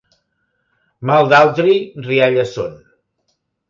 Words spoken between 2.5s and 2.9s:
són.